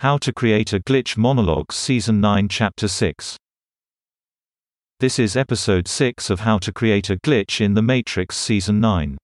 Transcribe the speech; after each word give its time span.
How 0.00 0.16
to 0.18 0.32
Create 0.32 0.72
a 0.72 0.78
Glitch 0.78 1.16
Monologues 1.16 1.74
Season 1.74 2.20
9 2.20 2.48
Chapter 2.48 2.86
6. 2.86 3.36
This 5.00 5.18
is 5.18 5.36
episode 5.36 5.88
6 5.88 6.30
of 6.30 6.38
How 6.38 6.58
to 6.58 6.72
Create 6.72 7.10
a 7.10 7.16
Glitch 7.16 7.60
in 7.60 7.74
the 7.74 7.82
Matrix 7.82 8.36
Season 8.36 8.78
9. 8.78 9.18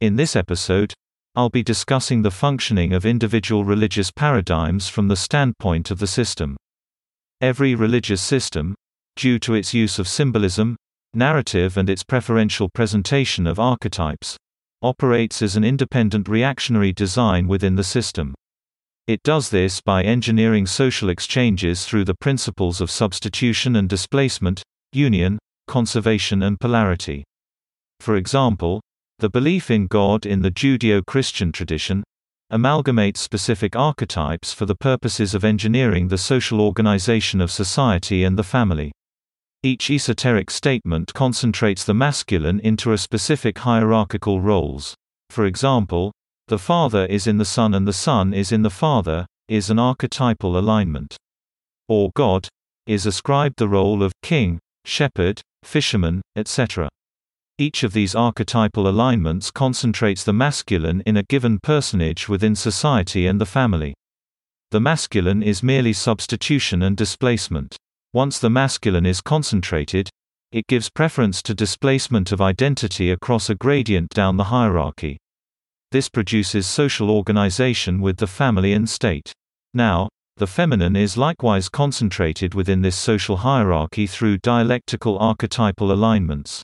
In 0.00 0.16
this 0.16 0.34
episode, 0.34 0.94
I'll 1.36 1.48
be 1.48 1.62
discussing 1.62 2.22
the 2.22 2.32
functioning 2.32 2.92
of 2.92 3.06
individual 3.06 3.64
religious 3.64 4.10
paradigms 4.10 4.88
from 4.88 5.06
the 5.06 5.14
standpoint 5.14 5.92
of 5.92 6.00
the 6.00 6.08
system. 6.08 6.56
Every 7.40 7.76
religious 7.76 8.20
system, 8.20 8.74
due 9.14 9.38
to 9.38 9.54
its 9.54 9.72
use 9.74 10.00
of 10.00 10.08
symbolism, 10.08 10.74
narrative 11.14 11.76
and 11.76 11.88
its 11.88 12.02
preferential 12.02 12.68
presentation 12.68 13.46
of 13.46 13.60
archetypes, 13.60 14.36
operates 14.82 15.40
as 15.40 15.54
an 15.54 15.62
independent 15.62 16.26
reactionary 16.26 16.92
design 16.92 17.46
within 17.46 17.76
the 17.76 17.84
system. 17.84 18.34
It 19.10 19.24
does 19.24 19.50
this 19.50 19.80
by 19.80 20.04
engineering 20.04 20.66
social 20.66 21.08
exchanges 21.08 21.84
through 21.84 22.04
the 22.04 22.14
principles 22.14 22.80
of 22.80 22.92
substitution 22.92 23.74
and 23.74 23.88
displacement, 23.88 24.62
union, 24.92 25.40
conservation 25.66 26.44
and 26.44 26.60
polarity. 26.60 27.24
For 27.98 28.14
example, 28.14 28.80
the 29.18 29.28
belief 29.28 29.68
in 29.68 29.88
God 29.88 30.26
in 30.26 30.42
the 30.42 30.50
Judeo-Christian 30.52 31.50
tradition 31.50 32.04
amalgamates 32.52 33.16
specific 33.16 33.74
archetypes 33.74 34.52
for 34.52 34.64
the 34.64 34.76
purposes 34.76 35.34
of 35.34 35.42
engineering 35.42 36.06
the 36.06 36.16
social 36.16 36.60
organization 36.60 37.40
of 37.40 37.50
society 37.50 38.22
and 38.22 38.38
the 38.38 38.44
family. 38.44 38.92
Each 39.64 39.90
esoteric 39.90 40.52
statement 40.52 41.12
concentrates 41.14 41.82
the 41.82 41.94
masculine 41.94 42.60
into 42.60 42.92
a 42.92 42.98
specific 42.98 43.58
hierarchical 43.58 44.40
roles. 44.40 44.94
For 45.30 45.46
example, 45.46 46.12
the 46.50 46.58
father 46.58 47.06
is 47.06 47.28
in 47.28 47.38
the 47.38 47.44
son 47.44 47.74
and 47.74 47.86
the 47.86 47.92
son 47.92 48.34
is 48.34 48.50
in 48.50 48.62
the 48.62 48.70
father, 48.70 49.24
is 49.48 49.70
an 49.70 49.78
archetypal 49.78 50.58
alignment. 50.58 51.16
Or 51.88 52.10
God 52.16 52.48
is 52.88 53.06
ascribed 53.06 53.54
the 53.56 53.68
role 53.68 54.02
of 54.02 54.12
king, 54.20 54.58
shepherd, 54.84 55.40
fisherman, 55.62 56.22
etc. 56.34 56.88
Each 57.56 57.84
of 57.84 57.92
these 57.92 58.16
archetypal 58.16 58.88
alignments 58.88 59.52
concentrates 59.52 60.24
the 60.24 60.32
masculine 60.32 61.04
in 61.06 61.16
a 61.16 61.22
given 61.22 61.60
personage 61.62 62.28
within 62.28 62.56
society 62.56 63.28
and 63.28 63.40
the 63.40 63.46
family. 63.46 63.94
The 64.72 64.80
masculine 64.80 65.44
is 65.44 65.62
merely 65.62 65.92
substitution 65.92 66.82
and 66.82 66.96
displacement. 66.96 67.76
Once 68.12 68.40
the 68.40 68.50
masculine 68.50 69.06
is 69.06 69.20
concentrated, 69.20 70.10
it 70.50 70.66
gives 70.66 70.90
preference 70.90 71.42
to 71.42 71.54
displacement 71.54 72.32
of 72.32 72.40
identity 72.40 73.12
across 73.12 73.48
a 73.48 73.54
gradient 73.54 74.10
down 74.10 74.36
the 74.36 74.50
hierarchy. 74.50 75.18
This 75.92 76.08
produces 76.08 76.66
social 76.68 77.10
organization 77.10 78.00
with 78.00 78.18
the 78.18 78.28
family 78.28 78.72
and 78.72 78.88
state. 78.88 79.32
Now, 79.74 80.08
the 80.36 80.46
feminine 80.46 80.94
is 80.94 81.16
likewise 81.16 81.68
concentrated 81.68 82.54
within 82.54 82.82
this 82.82 82.96
social 82.96 83.38
hierarchy 83.38 84.06
through 84.06 84.38
dialectical 84.38 85.18
archetypal 85.18 85.90
alignments. 85.90 86.62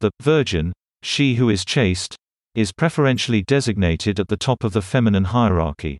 The 0.00 0.10
virgin, 0.22 0.72
she 1.02 1.34
who 1.34 1.50
is 1.50 1.64
chaste, 1.64 2.16
is 2.54 2.72
preferentially 2.72 3.42
designated 3.42 4.18
at 4.18 4.28
the 4.28 4.36
top 4.36 4.64
of 4.64 4.72
the 4.72 4.82
feminine 4.82 5.26
hierarchy. 5.26 5.98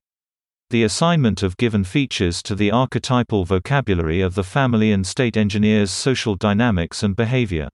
The 0.71 0.83
assignment 0.83 1.43
of 1.43 1.59
given 1.59 1.85
features 1.85 2.43
to 2.45 2.55
the 2.55 2.73
archetypal 2.73 3.45
vocabulary 3.45 4.23
of 4.23 4.35
the 4.35 4.43
family 4.43 4.91
and 4.91 5.07
state 5.07 5.37
engineers 5.37 5.91
social 5.91 6.35
dynamics 6.35 7.03
and 7.03 7.15
behavior. 7.15 7.69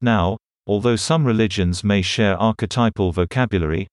Now, 0.00 0.36
although 0.66 0.96
some 0.96 1.24
religions 1.24 1.82
may 1.82 2.02
share 2.02 2.36
archetypal 2.36 3.10
vocabulary, 3.10 3.88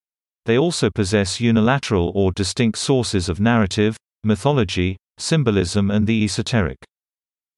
they 0.49 0.57
also 0.57 0.89
possess 0.89 1.39
unilateral 1.39 2.11
or 2.15 2.31
distinct 2.31 2.75
sources 2.75 3.29
of 3.29 3.39
narrative, 3.39 3.95
mythology, 4.23 4.97
symbolism 5.19 5.91
and 5.91 6.07
the 6.07 6.23
esoteric. 6.23 6.79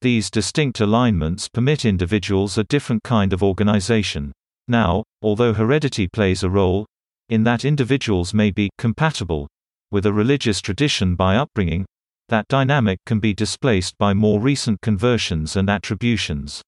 These 0.01 0.29
distinct 0.29 0.81
alignments 0.81 1.47
permit 1.47 1.85
individuals 1.85 2.57
a 2.57 2.65
different 2.65 3.01
kind 3.03 3.31
of 3.31 3.41
organization. 3.41 4.33
Now, 4.67 5.03
although 5.21 5.53
heredity 5.53 6.09
plays 6.09 6.43
a 6.43 6.49
role, 6.49 6.85
in 7.29 7.45
that 7.45 7.63
individuals 7.63 8.33
may 8.33 8.51
be 8.51 8.69
compatible 8.77 9.47
with 9.89 10.05
a 10.05 10.11
religious 10.11 10.59
tradition 10.59 11.15
by 11.15 11.37
upbringing, 11.37 11.85
that 12.27 12.49
dynamic 12.49 12.99
can 13.05 13.21
be 13.21 13.33
displaced 13.33 13.97
by 13.99 14.13
more 14.13 14.41
recent 14.41 14.81
conversions 14.81 15.55
and 15.55 15.69
attributions. 15.69 16.61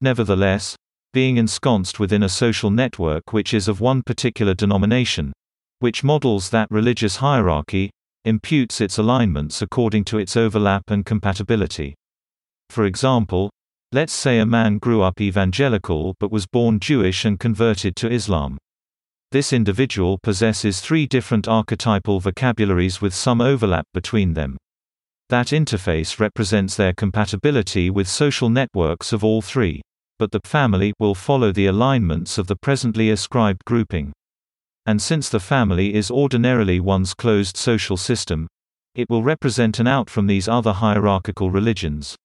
Nevertheless, 0.00 0.74
being 1.12 1.36
ensconced 1.36 2.00
within 2.00 2.22
a 2.22 2.30
social 2.30 2.70
network 2.70 3.34
which 3.34 3.52
is 3.52 3.68
of 3.68 3.82
one 3.82 4.02
particular 4.02 4.54
denomination, 4.54 5.34
which 5.80 6.04
models 6.04 6.50
that 6.50 6.70
religious 6.70 7.16
hierarchy, 7.16 7.90
imputes 8.24 8.80
its 8.80 8.98
alignments 8.98 9.62
according 9.62 10.04
to 10.04 10.18
its 10.18 10.36
overlap 10.36 10.84
and 10.88 11.04
compatibility. 11.04 11.94
For 12.68 12.84
example, 12.84 13.50
let's 13.92 14.12
say 14.12 14.38
a 14.38 14.46
man 14.46 14.78
grew 14.78 15.02
up 15.02 15.20
evangelical 15.20 16.14
but 16.20 16.30
was 16.30 16.46
born 16.46 16.80
Jewish 16.80 17.24
and 17.24 17.40
converted 17.40 17.96
to 17.96 18.10
Islam. 18.10 18.58
This 19.32 19.52
individual 19.52 20.18
possesses 20.22 20.80
three 20.80 21.06
different 21.06 21.48
archetypal 21.48 22.20
vocabularies 22.20 23.00
with 23.00 23.14
some 23.14 23.40
overlap 23.40 23.86
between 23.94 24.34
them. 24.34 24.56
That 25.30 25.48
interface 25.48 26.18
represents 26.18 26.74
their 26.74 26.92
compatibility 26.92 27.88
with 27.88 28.08
social 28.08 28.50
networks 28.50 29.12
of 29.12 29.22
all 29.22 29.40
three. 29.40 29.80
But 30.18 30.32
the 30.32 30.40
family 30.44 30.92
will 30.98 31.14
follow 31.14 31.52
the 31.52 31.66
alignments 31.66 32.36
of 32.36 32.48
the 32.48 32.56
presently 32.56 33.10
ascribed 33.10 33.64
grouping. 33.64 34.12
And 34.90 35.00
since 35.00 35.28
the 35.28 35.38
family 35.38 35.94
is 35.94 36.10
ordinarily 36.10 36.80
one's 36.80 37.14
closed 37.14 37.56
social 37.56 37.96
system, 37.96 38.48
it 38.96 39.08
will 39.08 39.22
represent 39.22 39.78
an 39.78 39.86
out 39.86 40.10
from 40.10 40.26
these 40.26 40.48
other 40.48 40.72
hierarchical 40.72 41.48
religions. 41.48 42.16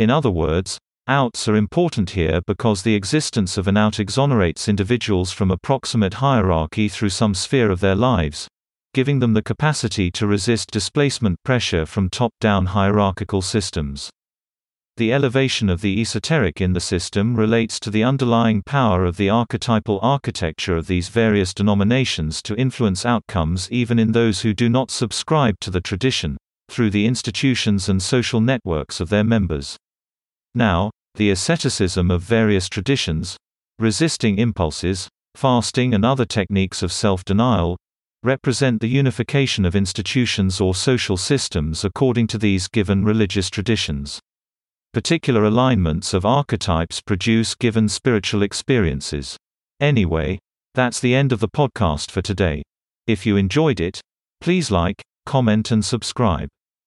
In 0.00 0.10
other 0.10 0.28
words, 0.28 0.76
Outs 1.06 1.46
are 1.46 1.54
important 1.54 2.10
here 2.10 2.40
because 2.48 2.82
the 2.82 2.96
existence 2.96 3.56
of 3.56 3.68
an 3.68 3.76
out 3.76 4.00
exonerates 4.00 4.66
individuals 4.66 5.30
from 5.30 5.52
approximate 5.52 6.14
hierarchy 6.14 6.88
through 6.88 7.10
some 7.10 7.32
sphere 7.32 7.70
of 7.70 7.78
their 7.78 7.94
lives, 7.94 8.48
giving 8.92 9.20
them 9.20 9.34
the 9.34 9.42
capacity 9.42 10.10
to 10.10 10.26
resist 10.26 10.72
displacement 10.72 11.40
pressure 11.44 11.86
from 11.86 12.10
top-down 12.10 12.66
hierarchical 12.66 13.40
systems. 13.40 14.10
The 14.96 15.12
elevation 15.12 15.68
of 15.70 15.80
the 15.80 16.00
esoteric 16.00 16.60
in 16.60 16.72
the 16.72 16.78
system 16.78 17.34
relates 17.34 17.80
to 17.80 17.90
the 17.90 18.04
underlying 18.04 18.62
power 18.62 19.04
of 19.04 19.16
the 19.16 19.28
archetypal 19.28 19.98
architecture 20.02 20.76
of 20.76 20.86
these 20.86 21.08
various 21.08 21.52
denominations 21.52 22.40
to 22.42 22.54
influence 22.54 23.04
outcomes 23.04 23.68
even 23.72 23.98
in 23.98 24.12
those 24.12 24.42
who 24.42 24.54
do 24.54 24.68
not 24.68 24.92
subscribe 24.92 25.58
to 25.62 25.72
the 25.72 25.80
tradition, 25.80 26.36
through 26.68 26.90
the 26.90 27.06
institutions 27.06 27.88
and 27.88 28.00
social 28.00 28.40
networks 28.40 29.00
of 29.00 29.08
their 29.08 29.24
members. 29.24 29.76
Now, 30.54 30.92
the 31.16 31.30
asceticism 31.30 32.12
of 32.12 32.22
various 32.22 32.68
traditions, 32.68 33.36
resisting 33.80 34.38
impulses, 34.38 35.08
fasting 35.34 35.92
and 35.92 36.04
other 36.04 36.24
techniques 36.24 36.84
of 36.84 36.92
self-denial, 36.92 37.76
represent 38.22 38.80
the 38.80 38.88
unification 38.88 39.64
of 39.64 39.74
institutions 39.74 40.60
or 40.60 40.72
social 40.72 41.16
systems 41.16 41.84
according 41.84 42.28
to 42.28 42.38
these 42.38 42.68
given 42.68 43.04
religious 43.04 43.50
traditions. 43.50 44.20
Particular 44.94 45.42
alignments 45.42 46.14
of 46.14 46.24
archetypes 46.24 47.00
produce 47.00 47.56
given 47.56 47.88
spiritual 47.88 48.44
experiences. 48.44 49.36
Anyway, 49.80 50.38
that's 50.74 51.00
the 51.00 51.16
end 51.16 51.32
of 51.32 51.40
the 51.40 51.48
podcast 51.48 52.12
for 52.12 52.22
today. 52.22 52.62
If 53.08 53.26
you 53.26 53.36
enjoyed 53.36 53.80
it, 53.80 54.00
please 54.40 54.70
like, 54.70 55.02
comment 55.26 55.72
and 55.72 55.84
subscribe. 55.84 56.48